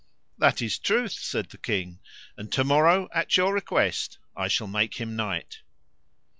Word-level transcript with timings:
That 0.39 0.63
is 0.63 0.79
truth, 0.79 1.11
said 1.11 1.51
the 1.51 1.59
king, 1.59 1.99
and 2.35 2.51
to 2.53 2.63
morrow 2.63 3.07
at 3.13 3.37
your 3.37 3.53
request 3.53 4.17
I 4.35 4.47
shall 4.47 4.65
make 4.65 4.95
him 4.95 5.15
knight. 5.15 5.61